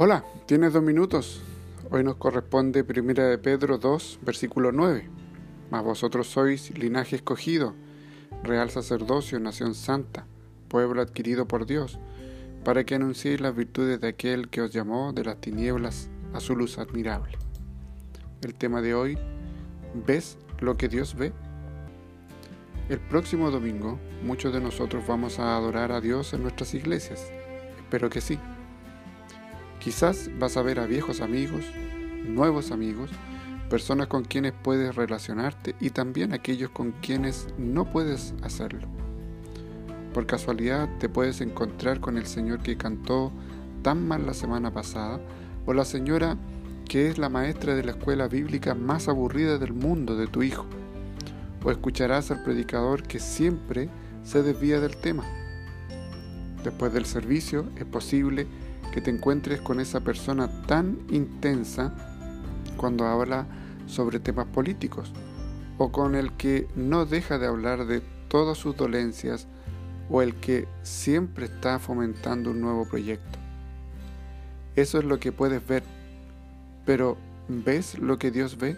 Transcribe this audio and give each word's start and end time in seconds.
Hola, 0.00 0.24
tienes 0.46 0.72
dos 0.72 0.82
minutos. 0.84 1.42
Hoy 1.90 2.04
nos 2.04 2.14
corresponde 2.14 2.84
Primera 2.84 3.24
de 3.26 3.36
Pedro 3.36 3.78
2, 3.78 4.20
versículo 4.22 4.70
9. 4.70 5.10
Mas 5.72 5.82
vosotros 5.82 6.28
sois 6.28 6.70
linaje 6.78 7.16
escogido, 7.16 7.74
real 8.44 8.70
sacerdocio, 8.70 9.40
nación 9.40 9.74
santa, 9.74 10.24
pueblo 10.68 11.02
adquirido 11.02 11.48
por 11.48 11.66
Dios, 11.66 11.98
para 12.62 12.84
que 12.84 12.94
anunciéis 12.94 13.40
las 13.40 13.56
virtudes 13.56 14.00
de 14.00 14.06
aquel 14.06 14.50
que 14.50 14.60
os 14.60 14.70
llamó 14.70 15.12
de 15.12 15.24
las 15.24 15.40
tinieblas 15.40 16.10
a 16.32 16.38
su 16.38 16.54
luz 16.54 16.78
admirable. 16.78 17.36
El 18.42 18.54
tema 18.54 18.80
de 18.80 18.94
hoy, 18.94 19.18
¿ves 20.06 20.38
lo 20.60 20.76
que 20.76 20.86
Dios 20.86 21.16
ve? 21.16 21.32
El 22.88 23.00
próximo 23.00 23.50
domingo 23.50 23.98
muchos 24.22 24.52
de 24.52 24.60
nosotros 24.60 25.04
vamos 25.08 25.40
a 25.40 25.56
adorar 25.56 25.90
a 25.90 26.00
Dios 26.00 26.34
en 26.34 26.42
nuestras 26.42 26.72
iglesias. 26.74 27.32
Espero 27.80 28.08
que 28.08 28.20
sí. 28.20 28.38
Quizás 29.80 30.30
vas 30.38 30.56
a 30.56 30.62
ver 30.62 30.80
a 30.80 30.86
viejos 30.86 31.20
amigos, 31.20 31.64
nuevos 32.24 32.72
amigos, 32.72 33.10
personas 33.70 34.08
con 34.08 34.24
quienes 34.24 34.52
puedes 34.52 34.96
relacionarte 34.96 35.76
y 35.80 35.90
también 35.90 36.32
aquellos 36.32 36.70
con 36.70 36.92
quienes 36.92 37.48
no 37.58 37.90
puedes 37.90 38.34
hacerlo. 38.42 38.88
Por 40.12 40.26
casualidad 40.26 40.88
te 40.98 41.08
puedes 41.08 41.40
encontrar 41.40 42.00
con 42.00 42.16
el 42.16 42.26
señor 42.26 42.60
que 42.60 42.76
cantó 42.76 43.30
tan 43.82 44.06
mal 44.08 44.26
la 44.26 44.34
semana 44.34 44.72
pasada 44.72 45.20
o 45.64 45.72
la 45.72 45.84
señora 45.84 46.36
que 46.88 47.08
es 47.08 47.18
la 47.18 47.28
maestra 47.28 47.74
de 47.74 47.84
la 47.84 47.92
escuela 47.92 48.26
bíblica 48.26 48.74
más 48.74 49.08
aburrida 49.08 49.58
del 49.58 49.74
mundo 49.74 50.16
de 50.16 50.26
tu 50.26 50.42
hijo. 50.42 50.66
O 51.62 51.70
escucharás 51.70 52.30
al 52.30 52.42
predicador 52.42 53.02
que 53.02 53.20
siempre 53.20 53.90
se 54.24 54.42
desvía 54.42 54.80
del 54.80 54.96
tema. 54.96 55.24
Después 56.64 56.92
del 56.92 57.04
servicio 57.04 57.66
es 57.76 57.84
posible 57.84 58.46
que 58.98 59.02
te 59.02 59.10
encuentres 59.12 59.60
con 59.60 59.78
esa 59.78 60.00
persona 60.00 60.50
tan 60.62 60.98
intensa 61.08 61.94
cuando 62.76 63.06
habla 63.06 63.46
sobre 63.86 64.18
temas 64.18 64.46
políticos, 64.46 65.12
o 65.78 65.92
con 65.92 66.16
el 66.16 66.32
que 66.32 66.66
no 66.74 67.06
deja 67.06 67.38
de 67.38 67.46
hablar 67.46 67.86
de 67.86 68.00
todas 68.26 68.58
sus 68.58 68.76
dolencias, 68.76 69.46
o 70.10 70.20
el 70.20 70.34
que 70.34 70.66
siempre 70.82 71.44
está 71.44 71.78
fomentando 71.78 72.50
un 72.50 72.60
nuevo 72.60 72.88
proyecto. 72.88 73.38
Eso 74.74 74.98
es 74.98 75.04
lo 75.04 75.20
que 75.20 75.30
puedes 75.30 75.64
ver, 75.64 75.84
pero 76.84 77.16
¿ves 77.46 78.00
lo 78.00 78.18
que 78.18 78.32
Dios 78.32 78.58
ve? 78.58 78.76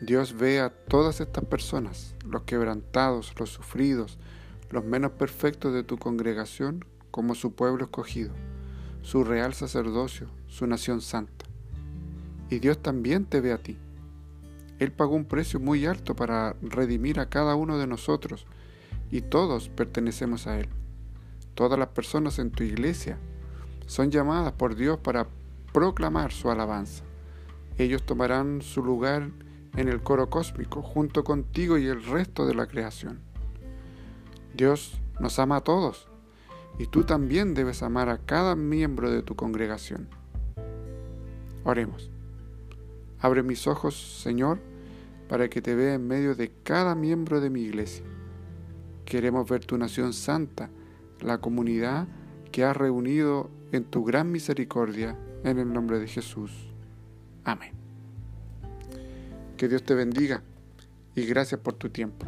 Dios 0.00 0.34
ve 0.34 0.60
a 0.60 0.70
todas 0.70 1.20
estas 1.20 1.44
personas, 1.44 2.14
los 2.24 2.44
quebrantados, 2.44 3.34
los 3.38 3.50
sufridos, 3.50 4.16
los 4.70 4.82
menos 4.86 5.10
perfectos 5.10 5.74
de 5.74 5.82
tu 5.82 5.98
congregación, 5.98 6.86
como 7.10 7.34
su 7.34 7.54
pueblo 7.54 7.84
escogido 7.84 8.32
su 9.06 9.22
real 9.22 9.54
sacerdocio, 9.54 10.26
su 10.48 10.66
nación 10.66 11.00
santa. 11.00 11.44
Y 12.50 12.58
Dios 12.58 12.82
también 12.82 13.24
te 13.24 13.40
ve 13.40 13.52
a 13.52 13.58
ti. 13.58 13.78
Él 14.80 14.90
pagó 14.90 15.14
un 15.14 15.26
precio 15.26 15.60
muy 15.60 15.86
alto 15.86 16.16
para 16.16 16.56
redimir 16.60 17.20
a 17.20 17.28
cada 17.28 17.54
uno 17.54 17.78
de 17.78 17.86
nosotros 17.86 18.46
y 19.12 19.20
todos 19.20 19.68
pertenecemos 19.68 20.48
a 20.48 20.58
Él. 20.58 20.68
Todas 21.54 21.78
las 21.78 21.90
personas 21.90 22.40
en 22.40 22.50
tu 22.50 22.64
iglesia 22.64 23.16
son 23.86 24.10
llamadas 24.10 24.54
por 24.54 24.74
Dios 24.74 24.98
para 24.98 25.28
proclamar 25.72 26.32
su 26.32 26.50
alabanza. 26.50 27.04
Ellos 27.78 28.02
tomarán 28.02 28.60
su 28.60 28.82
lugar 28.82 29.30
en 29.76 29.88
el 29.88 30.02
coro 30.02 30.30
cósmico 30.30 30.82
junto 30.82 31.22
contigo 31.22 31.78
y 31.78 31.86
el 31.86 32.02
resto 32.02 32.44
de 32.44 32.56
la 32.56 32.66
creación. 32.66 33.20
Dios 34.52 35.00
nos 35.20 35.38
ama 35.38 35.58
a 35.58 35.60
todos 35.60 36.08
y 36.78 36.86
tú 36.86 37.04
también 37.04 37.54
debes 37.54 37.82
amar 37.82 38.08
a 38.08 38.18
cada 38.18 38.54
miembro 38.54 39.10
de 39.10 39.22
tu 39.22 39.34
congregación. 39.34 40.08
Oremos. 41.64 42.10
Abre 43.18 43.42
mis 43.42 43.66
ojos, 43.66 44.20
Señor, 44.22 44.60
para 45.28 45.48
que 45.48 45.62
te 45.62 45.74
vea 45.74 45.94
en 45.94 46.06
medio 46.06 46.34
de 46.34 46.52
cada 46.62 46.94
miembro 46.94 47.40
de 47.40 47.50
mi 47.50 47.62
iglesia. 47.62 48.04
Queremos 49.04 49.48
ver 49.48 49.64
tu 49.64 49.78
nación 49.78 50.12
santa, 50.12 50.70
la 51.20 51.38
comunidad 51.38 52.06
que 52.52 52.64
has 52.64 52.76
reunido 52.76 53.50
en 53.72 53.84
tu 53.84 54.04
gran 54.04 54.30
misericordia, 54.30 55.18
en 55.44 55.58
el 55.58 55.72
nombre 55.72 55.98
de 55.98 56.08
Jesús. 56.08 56.52
Amén. 57.44 57.72
Que 59.56 59.68
Dios 59.68 59.82
te 59.82 59.94
bendiga 59.94 60.42
y 61.14 61.24
gracias 61.24 61.60
por 61.60 61.74
tu 61.74 61.88
tiempo. 61.88 62.26